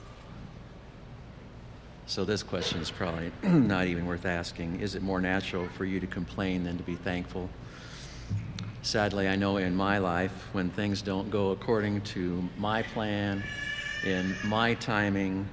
[2.07, 4.81] So, this question is probably not even worth asking.
[4.81, 7.49] Is it more natural for you to complain than to be thankful?
[8.83, 13.43] Sadly, I know in my life, when things don't go according to my plan,
[14.05, 15.49] in my timing,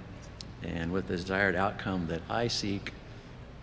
[0.64, 2.92] and with the desired outcome that I seek,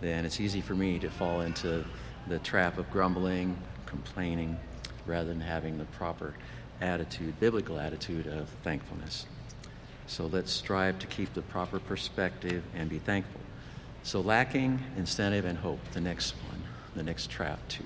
[0.01, 1.85] then it's easy for me to fall into
[2.29, 4.57] the trap of grumbling, complaining,
[5.05, 6.35] rather than having the proper
[6.79, 9.25] attitude, biblical attitude of thankfulness.
[10.05, 13.41] So let's strive to keep the proper perspective and be thankful.
[14.01, 16.63] So, lacking incentive and hope, the next one,
[16.95, 17.83] the next trap to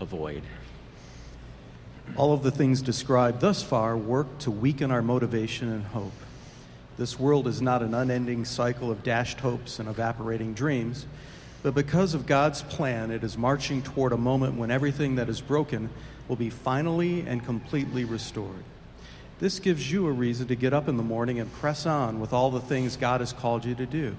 [0.00, 0.42] avoid.
[2.16, 6.12] All of the things described thus far work to weaken our motivation and hope.
[6.96, 11.06] This world is not an unending cycle of dashed hopes and evaporating dreams,
[11.64, 15.40] but because of God's plan, it is marching toward a moment when everything that is
[15.40, 15.88] broken
[16.28, 18.62] will be finally and completely restored.
[19.38, 22.34] This gives you a reason to get up in the morning and press on with
[22.34, 24.14] all the things God has called you to do.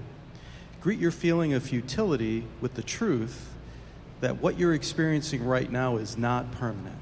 [0.80, 3.54] Greet your feeling of futility with the truth
[4.20, 6.98] that what you're experiencing right now is not permanent.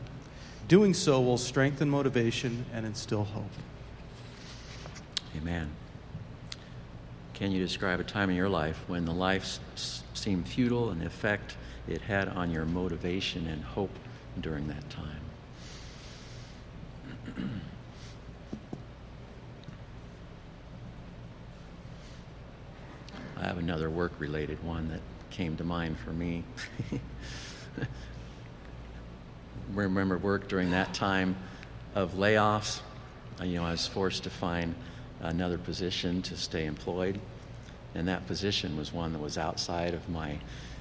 [0.68, 3.50] Doing so will strengthen motivation and instill hope.
[5.38, 5.70] Amen.
[7.34, 9.58] Can you describe a time in your life when the life
[10.14, 11.56] seemed futile and the effect
[11.88, 13.90] it had on your motivation and hope
[14.40, 15.20] during that time?
[23.36, 26.44] I have another work related one that came to mind for me.
[29.74, 31.34] Remember work during that time
[31.96, 32.80] of layoffs.
[33.40, 34.76] Uh, You know, I was forced to find
[35.24, 37.18] another position to stay employed.
[37.94, 40.38] And that position was one that was outside of my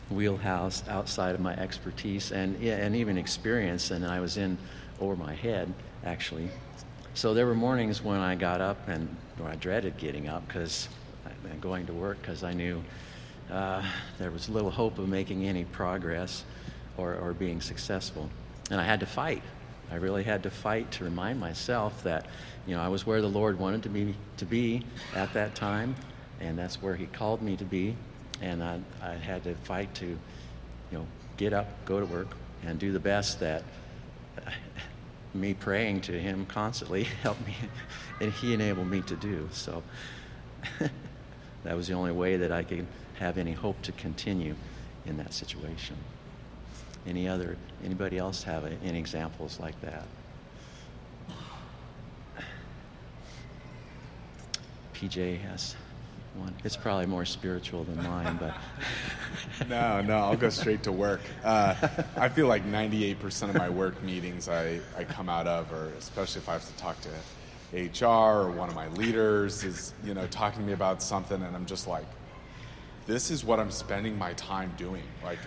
[0.09, 3.91] wheelhouse, outside of my expertise and, and even experience.
[3.91, 4.57] And I was in
[4.99, 5.73] over my head,
[6.03, 6.49] actually.
[7.13, 10.87] So there were mornings when I got up and or I dreaded getting up because
[11.63, 12.83] going to work because I knew
[13.49, 13.81] uh,
[14.19, 16.43] there was little hope of making any progress
[16.97, 18.29] or, or being successful.
[18.69, 19.41] And I had to fight.
[19.93, 22.25] I really had to fight to remind myself that,
[22.65, 24.83] you know, I was where the Lord wanted to be to be
[25.13, 25.93] at that time,
[26.41, 27.95] and that's where He called me to be.
[28.41, 30.17] And I, I had to fight to, you
[30.91, 31.05] know,
[31.37, 32.35] get up, go to work,
[32.65, 33.63] and do the best that
[35.35, 37.55] me praying to Him constantly helped me,
[38.19, 39.47] and He enabled me to do.
[39.51, 39.83] So
[41.63, 42.87] that was the only way that I could
[43.19, 44.55] have any hope to continue
[45.05, 45.97] in that situation.
[47.05, 50.05] Any other, anybody else have any examples like that?
[54.93, 55.75] PJ has
[56.35, 56.55] one.
[56.63, 58.55] It's probably more spiritual than mine, but.
[59.69, 61.21] no, no, I'll go straight to work.
[61.43, 61.75] Uh,
[62.15, 66.41] I feel like 98% of my work meetings I, I come out of, or especially
[66.41, 67.09] if I have to talk to
[67.73, 68.05] HR
[68.45, 71.65] or one of my leaders is, you know, talking to me about something, and I'm
[71.65, 72.05] just like,
[73.05, 75.03] this is what I'm spending my time doing.
[75.23, 75.39] Like,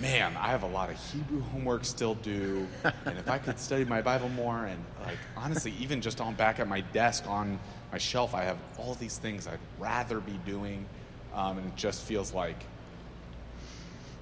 [0.00, 2.66] man, I have a lot of Hebrew homework still due,
[3.04, 6.60] and if I could study my Bible more, and like, honestly, even just on back
[6.60, 7.58] at my desk on
[7.92, 10.86] my shelf, I have all these things I'd rather be doing,
[11.32, 12.64] um, and it just feels like,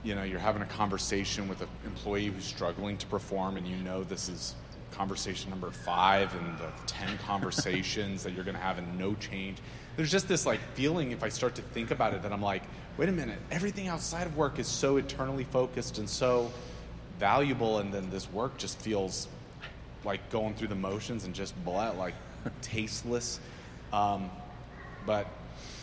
[0.02, 3.76] you know, you're having a conversation with an employee who's struggling to perform, and you
[3.76, 4.54] know this is
[4.92, 9.58] conversation number five and the 10 conversations that you're going to have and no change.
[9.96, 12.62] There's just this like feeling if I start to think about it that I'm like,
[12.96, 16.52] wait a minute, everything outside of work is so eternally focused and so
[17.18, 19.28] valuable, and then this work just feels
[20.04, 22.14] like going through the motions and just blah, like
[22.62, 23.40] tasteless.
[23.92, 24.30] Um,
[25.06, 25.26] but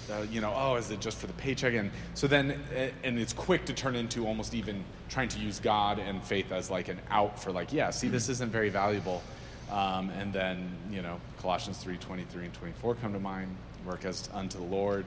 [0.10, 1.74] uh, you know, oh, is it just for the paycheck?
[1.74, 2.60] And so then,
[3.04, 6.70] and it's quick to turn into almost even trying to use God and faith as
[6.70, 9.22] like an out for like, yeah, see, this isn't very valuable.
[9.72, 13.56] Um, and then, you know, Colossians 3 23 and 24 come to mind.
[13.86, 15.06] Work as unto the Lord,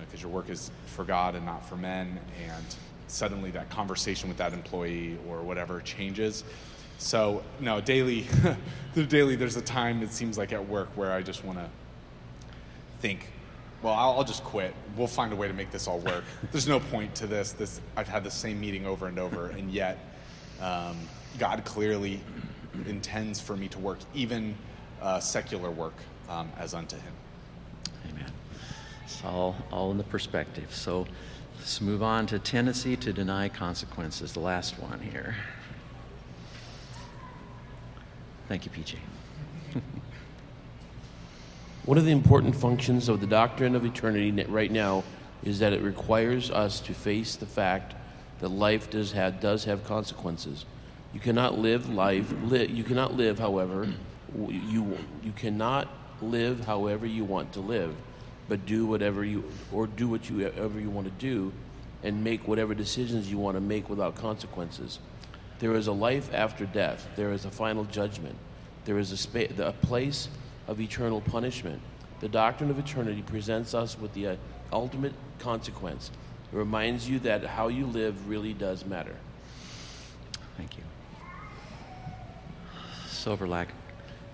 [0.00, 2.20] because uh, your work is for God and not for men.
[2.46, 2.64] And
[3.08, 6.44] suddenly that conversation with that employee or whatever changes.
[6.98, 8.26] So, no, daily,
[8.94, 11.68] the daily, there's a time it seems like at work where I just want to
[13.00, 13.30] think,
[13.82, 14.74] well, I'll, I'll, just quit.
[14.96, 16.24] We'll find a way to make this all work.
[16.52, 17.52] There's no point to this.
[17.52, 19.98] This I've had the same meeting over and over, and yet
[20.60, 20.96] um,
[21.38, 22.20] God clearly
[22.86, 24.56] intends for me to work even
[25.00, 25.94] uh, secular work
[26.28, 27.12] um, as unto Him.
[28.10, 28.32] Amen.
[29.04, 30.74] It's all all in the perspective.
[30.74, 31.06] So
[31.56, 34.32] let's move on to tendency to deny consequences.
[34.32, 35.36] The last one here.
[38.48, 38.96] Thank you, PJ.
[41.84, 45.04] One of the important functions of the doctrine of eternity right now
[45.42, 47.94] is that it requires us to face the fact
[48.40, 50.64] that life does have, does have consequences.
[51.14, 52.32] You cannot live life.
[52.44, 53.88] Li- you cannot live, however,
[54.36, 55.88] you you cannot
[56.20, 57.94] live however you want to live,
[58.48, 60.40] but do whatever you or do what you
[60.78, 61.52] you want to do,
[62.02, 64.98] and make whatever decisions you want to make without consequences.
[65.60, 67.08] There is a life after death.
[67.16, 68.36] There is a final judgment.
[68.84, 70.28] There is a, spa- a place
[70.68, 71.80] of eternal punishment.
[72.20, 74.36] The doctrine of eternity presents us with the uh,
[74.72, 76.10] ultimate consequence.
[76.52, 79.16] It reminds you that how you live really does matter.
[80.56, 80.82] Thank you.
[83.08, 83.68] So, for lack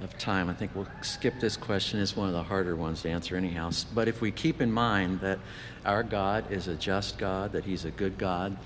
[0.02, 2.00] of time, I think we'll skip this question.
[2.00, 3.70] It's one of the harder ones to answer, anyhow.
[3.94, 5.38] But if we keep in mind that
[5.84, 8.56] our God is a just God, that He's a good God,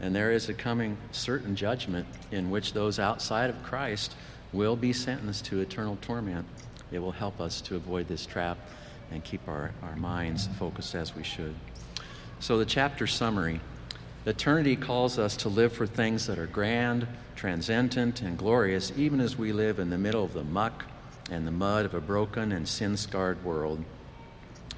[0.00, 4.14] and there is a coming certain judgment in which those outside of Christ
[4.52, 6.46] will be sentenced to eternal torment,
[6.92, 8.58] it will help us to avoid this trap
[9.10, 11.54] and keep our, our minds focused as we should.
[12.40, 13.60] So, the chapter summary
[14.26, 19.38] Eternity calls us to live for things that are grand, transcendent, and glorious, even as
[19.38, 20.84] we live in the middle of the muck
[21.30, 23.82] and the mud of a broken and sin scarred world.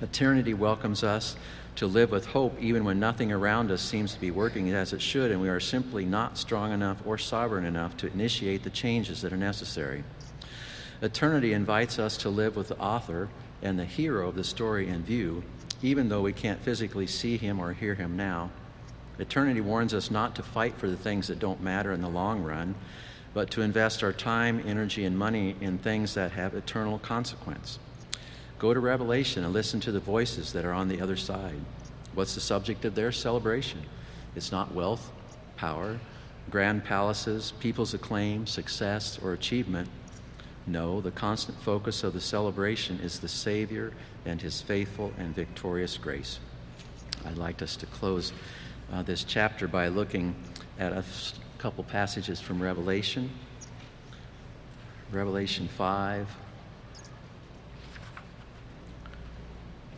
[0.01, 1.37] Eternity welcomes us
[1.77, 5.03] to live with hope even when nothing around us seems to be working as it
[5.03, 9.23] should, and we are simply not strong enough or sovereign enough to initiate the changes
[9.23, 10.05] that are necessary.
[11.03, 13.29] Eternity invites us to live with the author
[13.63, 15.43] and the hero of the story in view,
[15.83, 18.51] even though we can't physically see him or hear him now.
[19.19, 22.43] Eternity warns us not to fight for the things that don't matter in the long
[22.43, 22.75] run,
[23.33, 27.79] but to invest our time, energy, and money in things that have eternal consequence.
[28.59, 31.61] Go to Revelation and listen to the voices that are on the other side.
[32.13, 33.83] What's the subject of their celebration?
[34.37, 35.11] It's not wealth,
[35.57, 35.99] power,
[36.51, 39.89] grand palaces, people's acclaim, success, or achievement.
[40.67, 43.93] No, the constant focus of the celebration is the Savior
[44.25, 46.39] and his faithful and victorious grace.
[47.25, 48.33] I'd like us to close
[48.93, 50.35] uh, this chapter by looking
[50.79, 51.05] at a
[51.59, 53.31] couple passages from Revelation.
[55.13, 56.29] Revelation 5.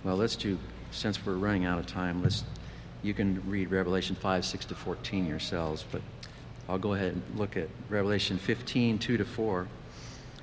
[0.05, 0.59] Well, let's do,
[0.91, 2.45] since we're running out of time, let's,
[3.03, 6.03] you can read Revelation 5, 6 to 14 yourselves, but
[6.69, 9.69] I'll go ahead and look at Revelation 15, 2 to 4.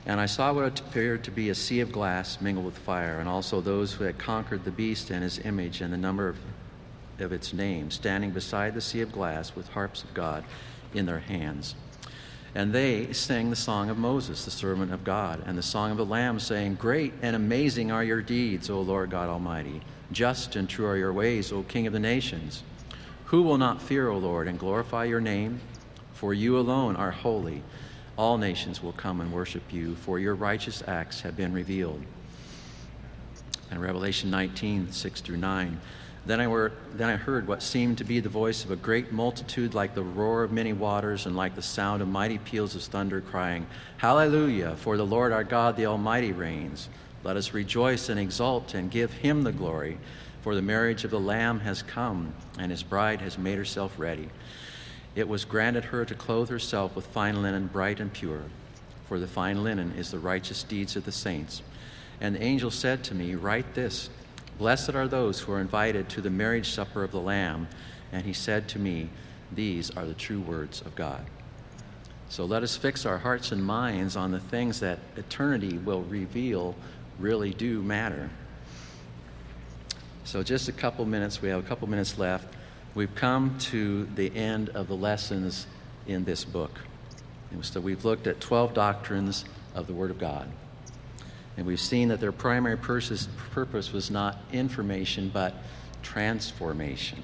[0.06, 3.30] And I saw what appeared to be a sea of glass mingled with fire, and
[3.30, 6.38] also those who had conquered the beast and his image and the number of,
[7.20, 10.44] of its name, standing beside the sea of glass with harps of God
[10.94, 11.76] in their hands.
[12.56, 15.98] And they sang the song of Moses, the servant of God, and the song of
[15.98, 19.82] the Lamb, saying, Great and amazing are your deeds, O Lord God Almighty.
[20.12, 22.64] Just and true are your ways, O King of the nations.
[23.26, 25.62] Who will not fear, O Lord, and glorify your name?
[26.14, 27.62] For you alone are holy.
[28.20, 32.04] All nations will come and worship you, for your righteous acts have been revealed.
[33.72, 35.80] And Revelation 19, 6 through 9.
[36.26, 39.14] Then I, were, then I heard what seemed to be the voice of a great
[39.14, 42.82] multitude, like the roar of many waters, and like the sound of mighty peals of
[42.82, 43.66] thunder, crying,
[44.00, 44.76] Hallelujah!
[44.76, 46.90] For the Lord our God, the Almighty, reigns.
[47.24, 49.98] Let us rejoice and exult and give him the glory.
[50.42, 54.28] For the marriage of the Lamb has come, and his bride has made herself ready.
[55.16, 58.44] It was granted her to clothe herself with fine linen, bright and pure.
[59.08, 61.62] For the fine linen is the righteous deeds of the saints.
[62.22, 64.10] And the angel said to me, Write this.
[64.58, 67.68] Blessed are those who are invited to the marriage supper of the Lamb.
[68.12, 69.10] And he said to me,
[69.52, 71.26] These are the true words of God.
[72.30, 76.76] So let us fix our hearts and minds on the things that eternity will reveal
[77.18, 78.30] really do matter.
[80.24, 82.54] So, just a couple minutes, we have a couple minutes left.
[82.96, 85.68] We've come to the end of the lessons
[86.08, 86.80] in this book.
[87.52, 90.48] And so, we've looked at 12 doctrines of the Word of God.
[91.58, 95.54] And we've seen that their primary purpose was not information, but
[96.02, 97.24] transformation.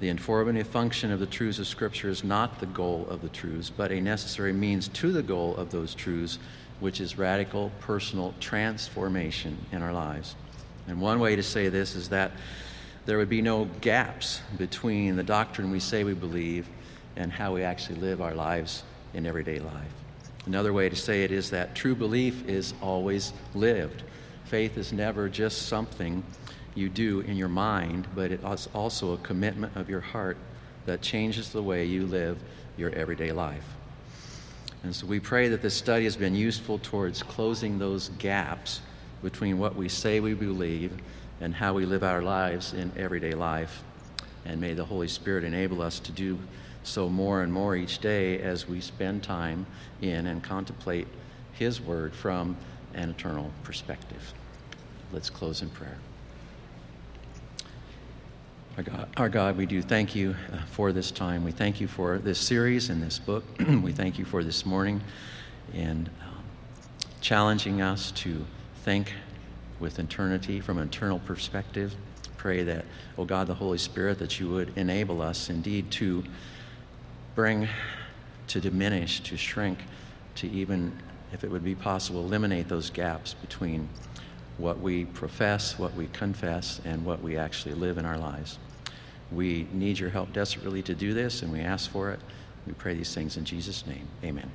[0.00, 3.70] The informative function of the truths of Scripture is not the goal of the truths,
[3.70, 6.38] but a necessary means to the goal of those truths,
[6.78, 10.36] which is radical personal transformation in our lives.
[10.86, 12.32] And one way to say this is that
[13.08, 16.68] there would be no gaps between the doctrine we say we believe
[17.16, 18.82] and how we actually live our lives
[19.14, 19.94] in everyday life.
[20.44, 24.02] Another way to say it is that true belief is always lived.
[24.44, 26.22] Faith is never just something
[26.74, 30.36] you do in your mind, but it is also a commitment of your heart
[30.84, 32.36] that changes the way you live
[32.76, 33.74] your everyday life.
[34.82, 38.82] And so we pray that this study has been useful towards closing those gaps
[39.22, 40.92] between what we say we believe
[41.40, 43.82] and how we live our lives in everyday life.
[44.44, 46.38] And may the Holy Spirit enable us to do
[46.82, 49.66] so more and more each day as we spend time
[50.00, 51.06] in and contemplate
[51.52, 52.56] His Word from
[52.94, 54.32] an eternal perspective.
[55.12, 55.98] Let's close in prayer.
[58.76, 61.44] Our God, our God, we do thank you uh, for this time.
[61.44, 63.44] We thank you for this series and this book.
[63.82, 65.00] we thank you for this morning
[65.74, 66.44] and um,
[67.20, 68.46] challenging us to
[68.84, 69.14] think
[69.80, 71.94] with eternity from an eternal perspective.
[72.36, 72.84] Pray that,
[73.16, 76.24] oh God, the Holy Spirit, that you would enable us indeed to
[77.34, 77.68] bring,
[78.48, 79.78] to diminish, to shrink,
[80.36, 80.92] to even,
[81.32, 83.88] if it would be possible, eliminate those gaps between
[84.56, 88.58] what we profess, what we confess, and what we actually live in our lives.
[89.30, 92.20] We need your help desperately to do this, and we ask for it.
[92.66, 94.08] We pray these things in Jesus' name.
[94.24, 94.50] Amen.